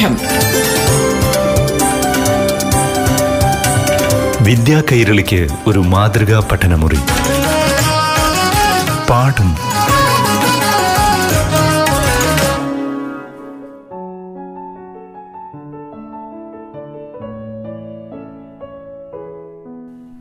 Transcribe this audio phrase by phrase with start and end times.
[0.00, 0.16] പാഠം
[4.44, 6.98] വിദ്യാ കൈരളിക്ക് ഒരു മാതൃകാ പഠനമുറി.
[9.10, 9.50] പാഠം.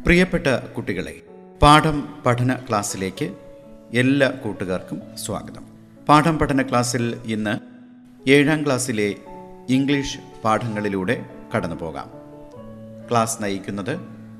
[0.04, 1.16] പ്രിയപ്പെട്ട കുട്ടികളെ
[1.62, 3.34] പാഠം പഠന ക്ലാസ്സിലേക്ക്
[3.94, 5.66] എല്ലാ കൂട്ടുകാർക്കും സ്വാഗതം.
[6.10, 7.56] പാഠം പഠന ക്ലാസ്സിൽ ഇന്ന്
[8.30, 9.16] ഏഴാം ക്ലാസ്സിലെ
[9.70, 12.10] ഇംഗ്ലീഷ് പാഠങ്ങളിലൂടെ കടന്നു പോകാം
[13.12, 13.94] ക്ലാസ് നയിക്കുന്നത്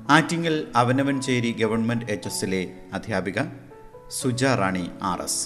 [0.08, 2.62] Attingal Avanavancheri government H S
[2.92, 3.38] അധ്യാപിക
[4.10, 5.42] Suja Rani R S.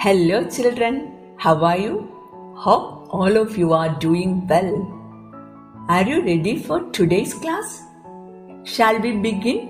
[0.00, 0.96] Hello children
[1.40, 1.94] how are you
[2.54, 4.70] hope all of you are doing well
[5.90, 7.74] are you ready for today's class
[8.76, 9.60] shall be begin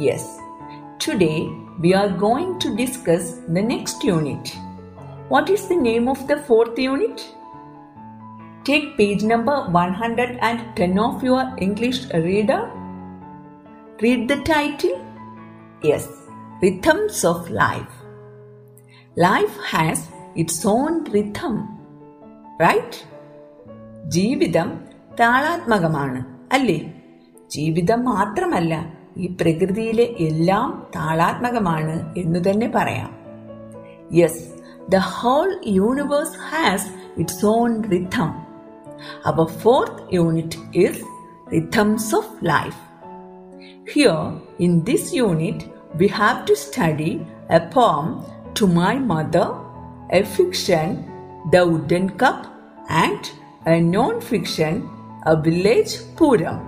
[0.00, 0.30] yes
[1.06, 1.32] today
[1.78, 4.63] we are going to discuss the next unit
[5.34, 7.34] What is the name of the fourth unit?
[8.64, 12.70] Take page number 110 of your English reader.
[14.02, 14.94] Read the title.
[15.82, 16.06] Yes,
[16.62, 17.94] Rhythms of Life.
[19.16, 21.56] Life has its own rhythm,
[22.60, 22.94] right?
[24.06, 24.70] ജീവിതം
[25.20, 26.20] താളാത്മകമാണ്
[26.52, 26.80] അല്ലേ
[27.50, 28.74] ജീവിതം മാത്രമല്ല
[29.16, 33.12] ഈ പ്രകൃതിയിലെ എല്ലാം താളാത്മകമാണ് എന്നു തന്നെ പറയാം
[34.14, 34.53] yes
[34.88, 38.44] The whole universe has its own rhythm.
[39.24, 41.02] Our fourth unit is
[41.46, 42.76] Rhythms of Life.
[43.88, 45.68] Here, in this unit,
[45.98, 49.54] we have to study a poem to my mother,
[50.10, 51.10] a fiction,
[51.50, 52.46] The Wooden Cup,
[52.90, 53.30] and
[53.64, 54.90] a non fiction,
[55.24, 56.60] A Village Puram.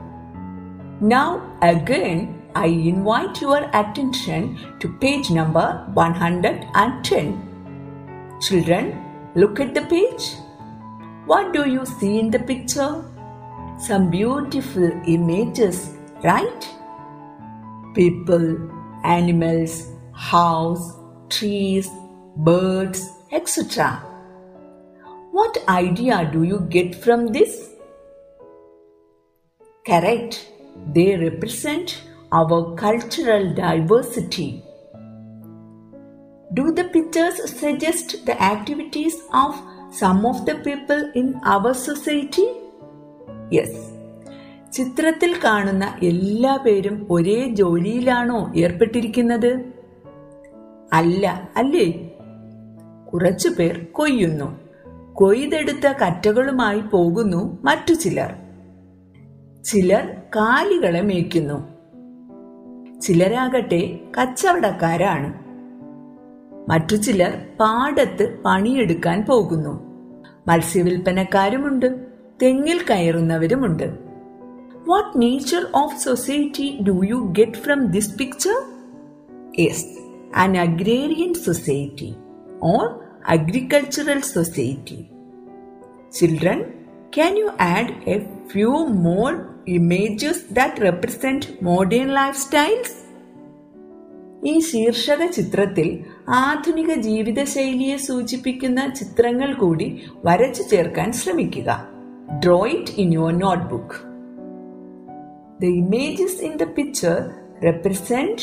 [1.02, 7.55] Now, again, I invite your attention to page number 110.
[8.40, 10.36] Children, look at the page.
[11.26, 13.04] What do you see in the picture?
[13.78, 16.76] Some beautiful images, right?
[17.96, 18.70] people,
[19.04, 20.92] animals, house,
[21.30, 21.88] trees,
[22.48, 24.02] birds, etc.
[25.32, 27.70] What idea do you get from this?
[29.86, 30.52] Correct.
[30.92, 34.62] They represent our cultural diversity.
[36.54, 39.14] Do the pictures suggest the activities
[39.46, 39.54] of
[40.02, 42.46] some of the people in our society?
[43.56, 43.70] Yes.
[44.72, 49.64] ചിത്രത്തിൽ കാണുന്ന എല്ലാ പേരും ഒരേ ജോലിയിലാണോ ഏർപ്പെട്ടിരിക്കുന്നത്?
[50.92, 51.92] അല്ല അല്ലേ?
[53.12, 54.58] കുറച്ചു പേർ കൊയ്യുന്നു.
[55.12, 58.34] കൊയ്തെടുത്ത കറ്റകളുമായി പോകുന്നു മറ്റു ചിലർ.
[59.64, 61.68] ചിലർ കാലികളെ മേയ്ക്കുന്നു.
[63.00, 65.45] ചിലരാകട്ടെ കച്ചവടക്കാരാണ്.
[66.68, 69.74] മറ്റു ചിലർ പാടത്ത് പണിയെടുക്കാൻ പോകുന്നു.
[70.48, 71.86] മത്സ്യവിൽപ്പനക്കാരുമുണ്ട്.
[72.42, 74.06] തെങ്ങിൽ കയറുന്നവരുമുണ്ട്.
[74.88, 78.56] What nature of society do you get from this picture
[79.58, 79.86] yes
[80.36, 82.14] an agrarian society
[82.62, 85.06] or agricultural society
[86.12, 86.60] children
[87.16, 92.94] can you add a few more images that represent modern life styles
[94.46, 101.88] ഈ ശീർഷക ചിത്രത്തിൽ ആധുനിക ജീവിതശൈലിയെ സൂചിപ്പിക്കുന്ന ചിത്രങ്ങൾ കൂടി വരച്ചു ചേർക്കാൻ ശ്രമിക്കുക.
[102.44, 103.94] Draw it in your notebook
[105.60, 107.30] the images in the picture
[107.64, 108.42] represent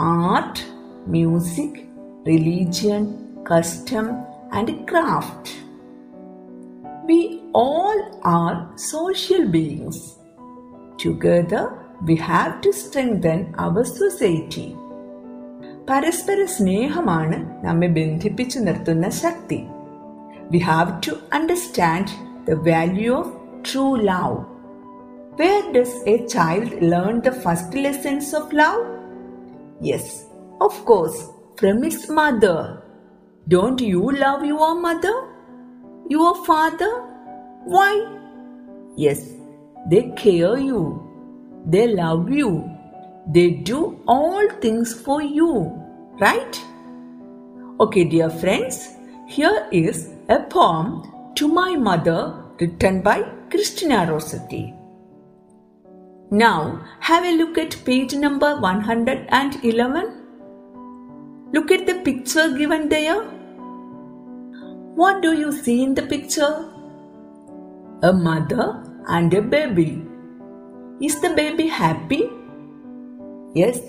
[0.00, 0.60] art
[1.08, 1.80] music
[2.26, 3.14] religion
[3.52, 4.10] custom
[4.52, 5.50] and craft
[7.06, 10.16] we all are social beings
[11.04, 11.68] together
[12.02, 14.74] we have to strengthen our society
[15.89, 19.59] പരസ്പര സ്നേഹമാണ് നമ്മെ ബന്ധിപ്പിച്ചു നിർത്തുന്ന ശക്തി
[20.53, 22.11] we have to understand
[22.49, 23.33] the value of
[23.69, 24.35] true love
[25.37, 28.83] Where does a child learn the first lessons of love?
[29.81, 30.27] Yes,
[30.61, 31.17] of course,
[31.57, 32.81] from his mother.
[33.47, 35.13] Don't you love your mother?
[36.07, 36.91] Your father?
[37.65, 37.91] Why?
[38.95, 39.19] Yes,
[39.89, 40.81] they care you.
[41.65, 42.63] They love you.
[43.27, 45.51] They do all things for you.
[46.20, 46.60] Right?
[47.80, 48.90] Okay, dear friends,
[49.26, 51.02] here is a poem
[51.36, 54.74] to my mother written by Christina Rossetti.
[56.30, 60.20] Now, have a look at page number 111.
[61.52, 63.22] Look at the picture given there.
[64.94, 66.68] What do you see in the picture?
[68.02, 70.06] A mother and a baby.
[71.00, 72.30] Is the baby happy?
[73.54, 73.80] Yes,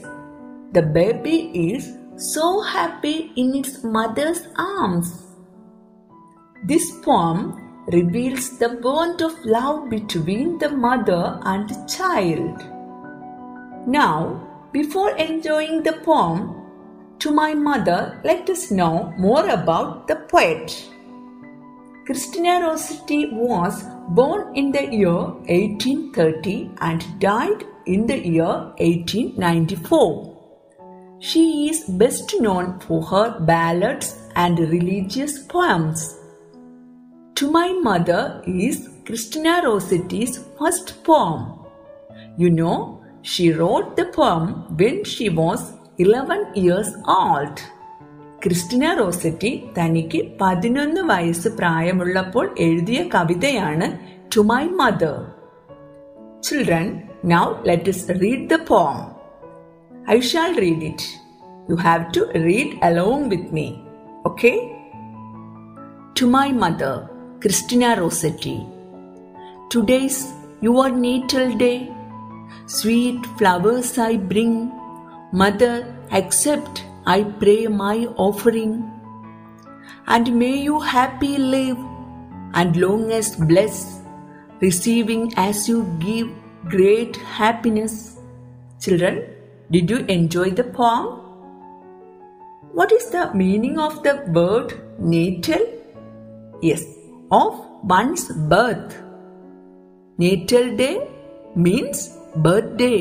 [0.71, 5.25] the baby is so happy in its mother's arms.
[6.65, 12.63] This poem reveals the bond of love between the mother and the child.
[13.87, 16.61] Now, before enjoying the poem,
[17.19, 20.89] to my mother, let us know more about the poet.
[22.05, 30.30] Christina Rossetti was born in the year 1830 and died in the year 1894.
[31.20, 36.00] She is best known for her ballads and religious poems.
[37.36, 41.40] To My Mother is Christina Rossetti's first poem.
[42.36, 42.76] You know,
[43.22, 44.44] she wrote the poem
[44.76, 45.62] when she was
[45.98, 46.90] 11 years
[47.20, 47.56] old.
[48.42, 53.86] Christina Rossetti തനിക്ക് പതിനൊന്ന് വയസ്സ് പ്രായമുള്ളപ്പോൾ എഴുതിയ കവിതയാണ്
[54.34, 55.16] to my mother
[56.46, 56.86] children
[57.34, 58.96] now let us read the poem
[60.07, 61.19] I shall read it.
[61.69, 63.85] You have to read along with me.
[64.25, 64.75] Okay?
[66.15, 67.09] To my mother,
[67.39, 68.65] Christina Rossetti.
[69.69, 71.91] Today's your natal day.
[72.65, 74.71] Sweet flowers I bring.
[75.31, 78.91] Mother, accept, I pray, my offering.
[80.07, 81.77] And may you happy live
[82.53, 84.01] and long as bless,
[84.61, 86.29] receiving as you give
[86.69, 88.19] great happiness.
[88.79, 89.30] Children,
[89.71, 91.07] did you enjoy the poem
[92.79, 94.73] what is the meaning of the word
[95.13, 95.65] natal
[96.69, 96.83] yes
[97.39, 97.59] of
[97.95, 98.25] one's
[98.55, 98.97] birth
[100.25, 100.95] natal day
[101.67, 102.03] means
[102.47, 102.97] birthday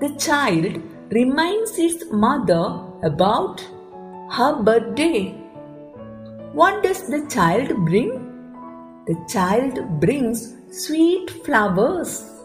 [0.00, 2.64] the child reminds his mother
[3.02, 3.64] about
[4.30, 5.30] her birthday.
[6.52, 8.10] What does the child bring?
[9.06, 12.35] The child brings sweet flowers.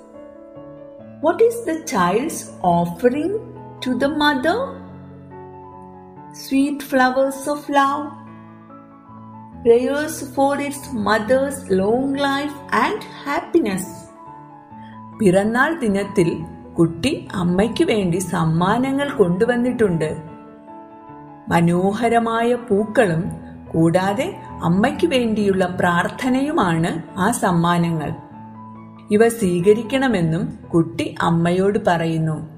[1.21, 3.33] What is the child's offering
[3.81, 4.55] to the mother?
[6.33, 8.05] Sweet flowers of love.
[9.63, 13.85] Prayers for its mother's long life and happiness.
[15.19, 16.29] പിറന്നാൾ ദിനത്തിൽ
[16.79, 20.09] കുട്ടി അമ്മയ്ക്ക് വേണ്ടി സമ്മാനങ്ങൾ കൊണ്ടുവന്നിട്ടുണ്ട്
[21.47, 23.23] മനോഹരമായ പൂക്കളും
[23.73, 24.27] കൂടാതെ
[24.63, 28.11] അമ്മയ്ക്ക് വേണ്ടിയുള്ള പ്രാർത്ഥനയുമാണ് ആ സമ്മാനങ്ങൾ
[29.11, 32.49] ഇവ സ്വീകരിക്കണമെന്നും കുട്ടി അമ്മയോട് പറയുന്നു.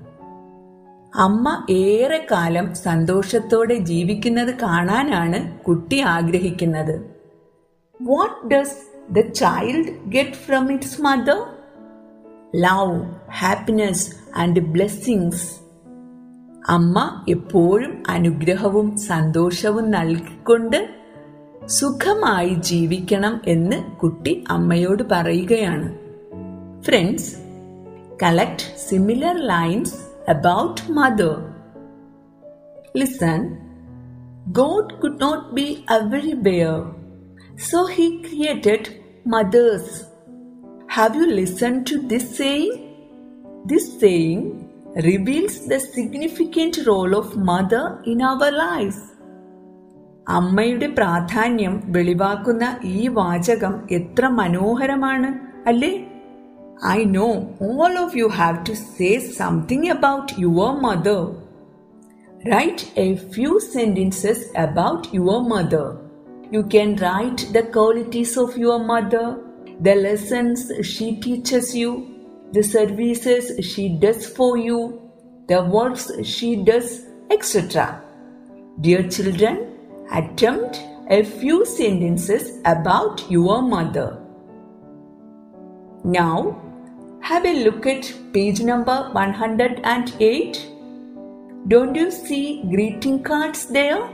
[1.15, 7.15] അമ്മ ഏറെ കാലം സന്തോഷത്തോടെ ജീവിക്കുന്നത് കാണാനാണ് കുട്ടി ആഗ്രഹിക്കുന്നത്.
[8.01, 11.45] What does the child get from its mother
[12.56, 15.49] love happiness and blessings
[16.69, 20.89] അമ്മ എപ്പോഴും അനുഗ്രഹവും സന്തോഷവും നൽകിക്കൊണ്ട്
[21.65, 26.02] സുഖമായി ജീവിക്കണം എന്ന് കുട്ടി അമ്മയോട് പറയുകയാണ്.
[26.83, 27.30] Friends
[28.24, 29.97] collect similar lines
[30.30, 31.35] about mother
[32.97, 33.44] listen
[34.51, 36.80] God could not be everywhere
[37.71, 38.89] so he created
[39.27, 39.94] mothers
[40.89, 42.74] Have you listened to this saying?
[43.65, 44.41] This saying
[44.97, 49.00] reveals the significant role of mother in our lives.
[50.30, 55.30] അമ്മയുടെ പ്രാധാന്യം വെളിവാക്കുന്ന ഈ വാചകം എത്ര മനോഹരമാണ്
[55.68, 55.91] അല്ലേ
[56.81, 61.33] I know all of you have to say something about your mother.
[62.45, 65.97] Write a few sentences about your mother.
[66.51, 69.39] You can write the qualities of your mother,
[69.80, 72.09] the lessons she teaches you,
[72.51, 75.01] the services she does for you,
[75.47, 78.01] the works she does, etc.
[78.81, 79.77] Dear children,
[80.11, 84.22] attempt a few sentences about your mother.
[86.06, 86.62] Now,
[87.22, 90.68] have a look at page number 108.
[91.69, 94.10] Don't you see greeting cards there?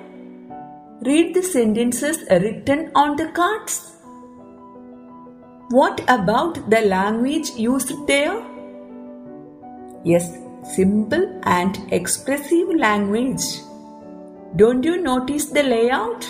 [1.02, 3.96] Read the sentences written on the cards.
[5.72, 8.40] What about the language used there?
[10.04, 10.38] Yes,
[10.76, 13.62] simple and expressive language.
[14.58, 16.28] Don't you notice the layout?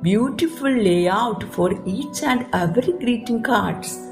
[0.00, 4.09] Beautiful layout for each and every greeting cards.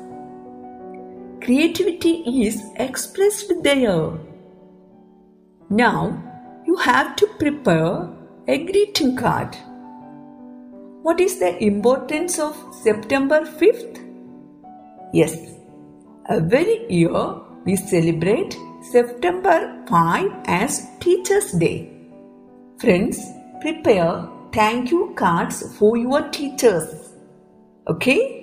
[1.48, 4.10] Creativity is expressed there.
[5.70, 6.22] Now
[6.66, 8.10] you have to prepare
[8.46, 9.56] a greeting card.
[11.00, 13.96] What is the importance of September 5th?
[15.14, 15.38] Yes,
[16.28, 18.54] every year we celebrate
[18.92, 21.90] September 5 as Teachers' Day.
[22.78, 23.24] Friends,
[23.62, 27.14] prepare thank you cards for your teachers.
[27.88, 28.42] Okay?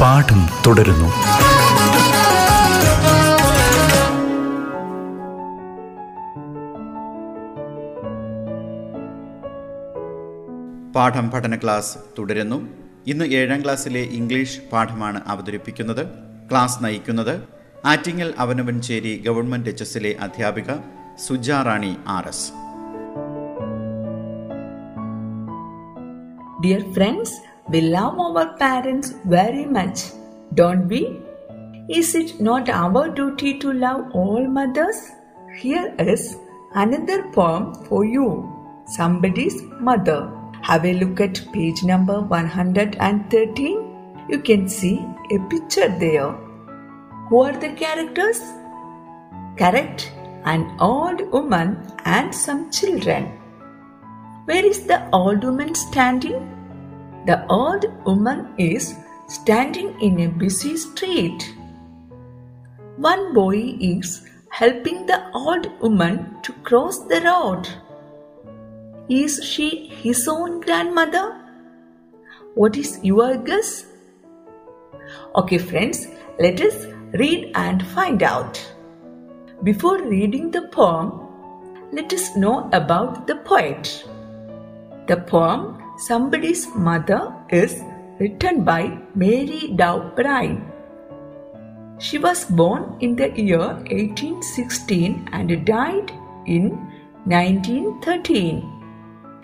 [0.00, 1.06] പാഠം തുടരുന്നു.
[10.92, 12.68] പാഠം പഠന class തുടരുന്നു.
[13.06, 16.06] ഇന്ന് ഏഴാം ക്ലാസ്സിലെ English പാഠമാണ് അവതരിപ്പിക്കുന്നത്.
[16.50, 17.42] ക്ലാസ് നയിക്കുന്നത്
[17.86, 20.74] ആറ്റിങ്ങൽ അവനവൻചേരി ഗവൺമെന്റ് എച്ച് എസിലെ അധ്യാപിക
[21.26, 22.52] Sujarani R S.
[26.62, 30.04] Dear friends, we love our parents very much,
[30.54, 31.20] don't we?
[31.88, 35.10] Is it not our duty to love all mothers?
[35.56, 36.36] Here is
[36.74, 38.54] another poem for you
[38.86, 40.32] Somebody's Mother.
[40.62, 44.26] Have a look at page number 113.
[44.30, 46.32] You can see a picture there.
[47.28, 48.40] Who are the characters?
[49.58, 50.10] Correct,
[50.44, 53.26] an old woman and some children.
[54.46, 56.57] Where is the old woman standing?
[57.28, 58.94] The old woman is
[59.26, 61.54] standing in a busy street.
[62.96, 67.68] One boy is helping the old woman to cross the road.
[69.10, 71.38] Is she his own grandmother?
[72.54, 73.84] What is your guess?
[75.34, 76.06] Okay, friends,
[76.40, 78.58] let us read and find out.
[79.64, 81.12] Before reading the poem,
[81.92, 84.08] let us know about the poet.
[85.08, 87.82] The poem Somebody's Mother is
[88.20, 90.62] written by Mary Dow Brine.
[91.98, 96.12] She was born in the year 1816 and died
[96.46, 96.70] in
[97.24, 98.62] 1913.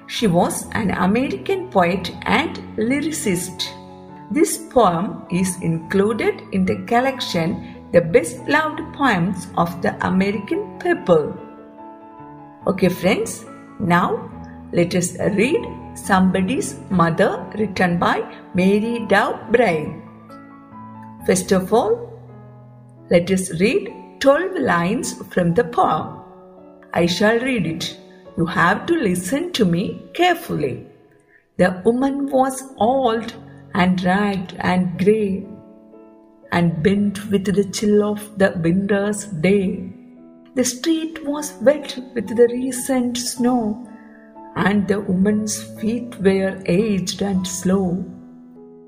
[0.06, 3.66] She was an American poet and lyricist.
[4.30, 11.36] This poem is included in the collection The Best Loved Poems of the American People.
[12.68, 13.44] Okay, friends,
[13.80, 14.30] now
[14.72, 18.22] let us read Somebody's Mother written by
[18.54, 20.02] Mary Dow Brine.
[21.26, 22.10] First of all,
[23.10, 26.20] let us read 12 lines from the poem.
[26.92, 27.98] I shall read it.
[28.36, 30.86] You have to listen to me carefully.
[31.56, 33.32] The woman was old
[33.74, 35.46] and ragged and grey
[36.50, 39.92] and bent with the chill of the winter's day.
[40.54, 43.88] The street was wet with the recent snow,
[44.56, 48.04] and the woman's feet were aged and slow.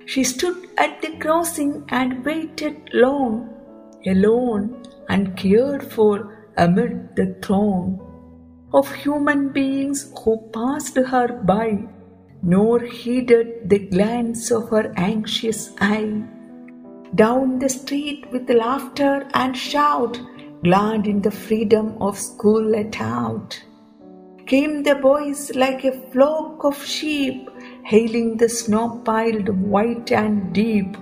[0.06, 3.50] She stood at the crossing and waited long,
[4.06, 8.00] alone and cared for amid the throng
[8.73, 11.85] of human beings who passed her by,
[12.42, 16.23] nor heeded the glance of her anxious eye.
[17.14, 20.20] Down the street with laughter and shout,
[20.62, 23.62] glad in the freedom of school let out,
[24.47, 27.50] came the boys like a flock of sheep,
[27.83, 30.97] hailing the snow piled white and deep.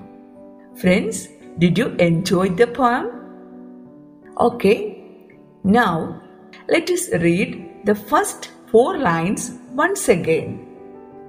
[0.77, 3.11] Friends, did you enjoy the poem?
[4.39, 5.05] Okay,
[5.63, 6.23] now
[6.69, 10.67] let us read the first four lines once again.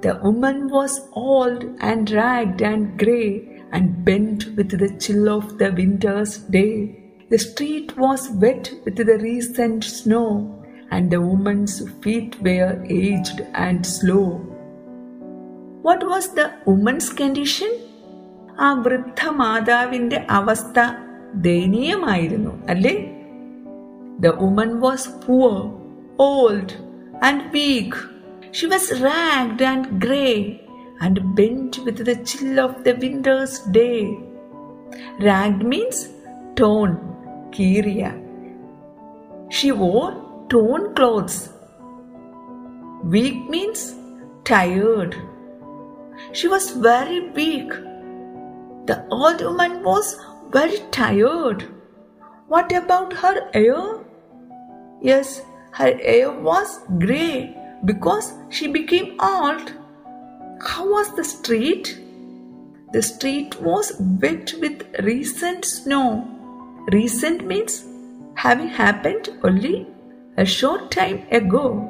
[0.01, 5.71] The woman was old and ragged and grey and bent with the chill of the
[5.71, 7.01] winter's day.
[7.29, 13.86] The street was wet with the recent snow, and the woman's feet were aged and
[13.88, 14.26] slow.
[15.84, 17.72] What was the woman's condition?
[18.58, 20.78] ആ വൃദ്ധ മാതാവിന്റെ അവസ്ഥ
[21.46, 22.94] ദയനീയമായിരുന്നു അല്ലേ
[24.24, 25.54] the woman was poor
[26.26, 26.74] old
[27.28, 28.00] and weak
[28.58, 30.26] she was ragged and grey
[31.06, 33.88] and bent with the chill of the winter's day
[35.28, 36.02] ragged means
[36.60, 36.90] torn
[37.56, 38.02] കീറിയ
[39.58, 40.10] she wore
[40.49, 41.49] torn clothes.
[43.03, 43.95] Weak means
[44.43, 45.15] tired.
[46.33, 47.69] She was very weak.
[48.85, 50.17] The old woman was
[50.51, 51.63] very tired.
[52.47, 53.99] What about her hair?
[55.01, 59.73] Yes, her hair was grey because she became old.
[60.61, 61.99] How was the street?
[62.93, 66.27] The street was wet with recent snow.
[66.91, 67.83] Recent means
[68.35, 69.87] having happened only
[70.41, 71.81] a short time ago.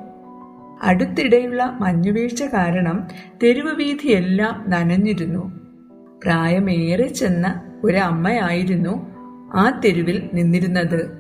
[0.81, 3.07] അടുത്തിടെയുള്ള മഞ്ഞുവീഴ്ച കാരണം
[3.43, 5.51] തെരുവ് വീതിയെല്ലാം നനഞ്ഞിരുന്നു.
[6.23, 9.07] പ്രായമേറെ ചെന്ന ഒരമ്മയായിരുന്നു
[9.53, 11.17] ആ തെരുവിൽ നിന്നിരുന്നത്.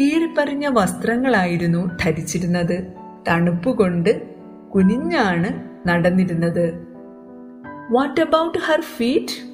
[0.00, 2.92] കീറിപ്പറിഞ്ഞ വസ്ത്രങ്ങളായിരുന്നു ധരിച്ചിരുന്നത്.
[3.28, 4.34] തണുപ്പുകൊണ്ട്
[4.74, 6.86] കുനിഞ്ഞാണ് നടന്നിരുന്നത്.
[7.90, 9.50] What about her feet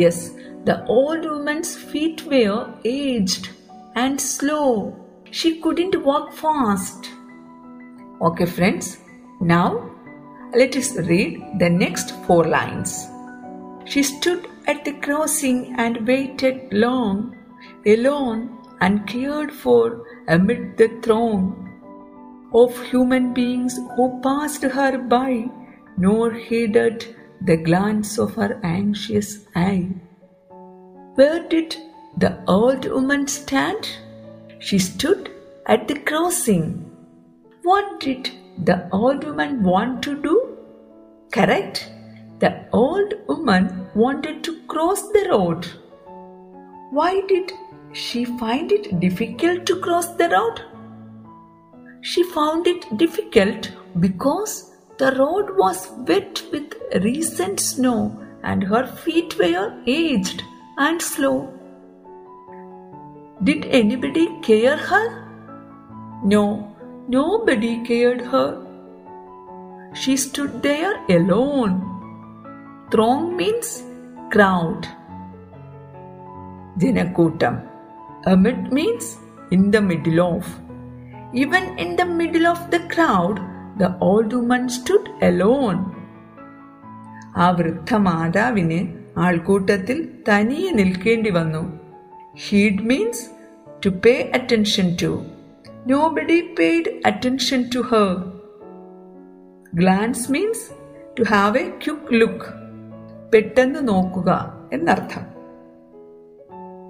[0.00, 0.32] yes
[0.70, 3.56] the old woman's feet were aged
[3.98, 4.92] and slow
[5.30, 7.10] She couldn't walk fast.
[8.20, 8.98] Okay, friends,
[9.40, 9.90] now
[10.54, 13.06] let us read the next four lines.
[13.84, 17.36] She stood at the crossing and waited long,
[17.86, 21.64] alone, and cared for amid the throng
[22.54, 25.46] of human beings who passed her by,
[25.96, 29.88] nor heeded the glance of her anxious eye.
[31.14, 31.76] Where did
[32.16, 33.88] the old woman stand?
[34.60, 35.30] She stood
[35.66, 36.90] at the crossing.
[37.62, 38.30] What did
[38.64, 40.56] the old woman want to do?
[41.32, 41.90] Correct.
[42.40, 45.66] The old woman wanted to cross the road.
[46.90, 47.52] Why did
[47.92, 50.62] she find it difficult to cross the road?
[52.00, 56.74] She found it difficult because the road was wet with
[57.04, 60.42] recent snow and her feet were aged
[60.76, 61.52] and slow.
[63.40, 65.28] Did anybody care her?
[66.24, 66.74] No,
[67.08, 68.66] nobody cared her.
[69.94, 71.74] She stood there alone.
[72.90, 73.84] Throng means
[74.30, 74.88] crowd.
[76.78, 77.62] Janakootam.
[78.26, 79.18] Amid means
[79.52, 80.44] in the middle of.
[81.32, 83.40] Even in the middle of the crowd,
[83.78, 85.78] the old woman stood alone.
[87.36, 88.78] ആ വൃദ്ധ മാതാവിന്
[89.24, 91.77] ആൾക്കൂട്ടത്തിൽ തനിയെ നിൽക്കേണ്ടി വന്നു
[92.45, 93.23] heed means
[93.85, 95.11] to pay attention to
[95.93, 98.09] know buddy paid attention to Har
[99.81, 100.65] glance means
[101.19, 102.49] to have A quick look
[103.29, 104.31] പെട്ടെന്ന് നോക്കുക
[104.71, 105.25] എന്നർത്ഥം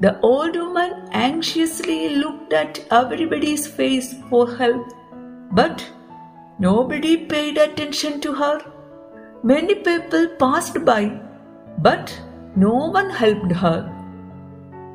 [0.01, 4.87] The old woman anxiously looked at everybody's face for help,
[5.51, 5.89] but
[6.59, 8.55] nobody paid attention to her.
[9.43, 11.21] Many people passed by,
[11.77, 12.19] but
[12.57, 13.53] no one helped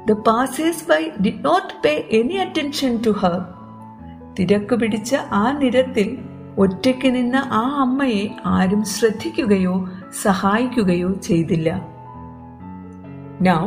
[0.03, 0.05] her.
[0.07, 3.55] The passers-by did not pay any attention to her.
[4.39, 6.19] തിരക്ക് പിടിച്ച ആ നിരത്തിൽ
[6.57, 9.89] ഒറ്റയ്ക്ക് നിന്ന ആ അമ്മയെ ആരും ശ്രദ്ധിക്കുകയോ
[10.25, 11.71] സഹായിക്കുകയോ ചെയ്തില്ല
[13.41, 13.63] Now,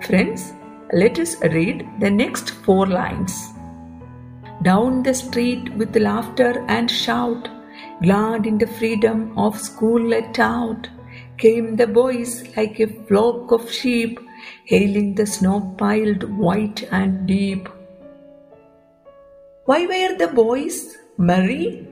[0.00, 0.52] friends,
[0.92, 3.52] let us read the next four lines.
[4.62, 7.48] Down the street with laughter and shout,
[8.02, 10.88] glad in the freedom of school let out,
[11.38, 14.20] came the boys like a flock of sheep,
[14.65, 17.69] hailing the snow piled white and deep.
[19.65, 21.87] Why were the boys merry?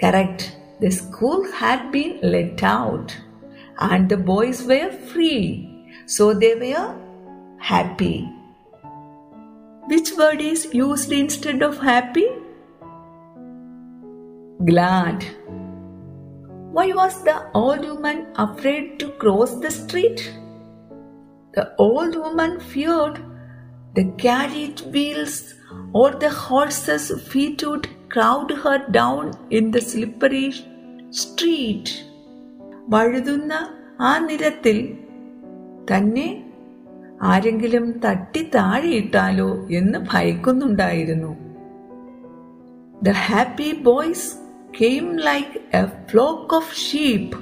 [0.00, 3.16] Correct, the school had been let out
[3.78, 5.68] and the boys were free,
[6.06, 6.96] so they were
[7.58, 8.28] happy.
[9.86, 12.28] Which word is used instead of happy?
[14.64, 15.24] Glad.
[16.72, 20.32] Why was the old woman afraid to cross the street?
[21.54, 23.18] The old woman feared
[23.94, 25.54] the carriage wheels
[25.92, 30.48] or the horses' feet would crowd her down in the slippery
[31.10, 31.88] street.
[32.90, 33.52] വഴുതുന്ന
[34.00, 34.78] ആ നിരത്തിൽ
[35.92, 36.28] തന്നെ
[37.22, 41.32] ആരെങ്കിലും തട്ടി താഴെയിട്ടാലോ എന്ന് ഭയക്കുന്നുണ്ടായിരുന്നു
[43.02, 44.28] the happy boys
[44.80, 47.38] came like a flock of sheep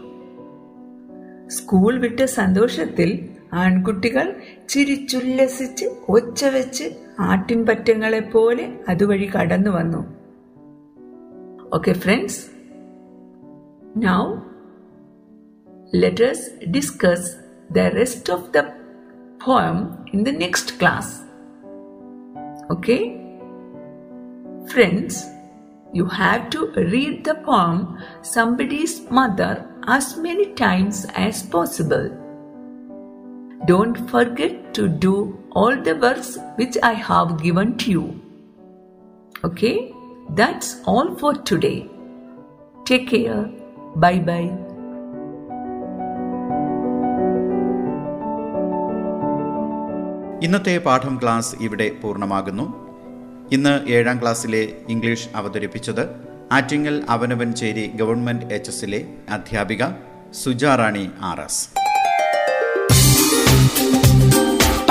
[1.47, 3.11] school വിട്ട സന്തോഷത്തിൽ
[3.55, 4.27] ആൺകുട്ടികൾ
[4.69, 6.85] ചിരിച്ചുല്ലസിച്ച് ഒച്ച വെച്ച്
[7.19, 10.03] ആട്ടിൻപറ്റങ്ങളെ പോലെ അതുവഴി കടന്നു വന്നു
[11.73, 12.43] okay friends
[13.97, 14.23] now
[15.95, 17.37] us discuss
[17.71, 18.63] the rest of the
[19.39, 21.23] poem in the next class.
[22.71, 23.19] Okay?
[24.67, 25.27] Friends,
[25.93, 32.22] you have to read the poem Somebody's Mother as many times as possible.
[33.63, 35.15] Don't forget to do
[35.53, 38.21] all the works which I have given to you.
[39.45, 39.95] Okay?
[40.31, 41.89] That's all for today.
[42.87, 43.43] Take care.
[43.97, 44.51] Bye bye.
[50.45, 52.65] ഇന്നത്തെ പാഠം class ഇവിടെ പൂർണമാകുന്നു
[53.51, 56.03] ഇന്ന് ഏഴാം ക്ലാസ്സിലെ English അവതരിപ്പിച്ചത്
[56.53, 59.83] ആറ്റിങ്ങൽ അവനവൻ ചേരി government H എസിലെ അധ്യാപിക
[60.43, 61.63] സുജാറാണി ആർ എസ്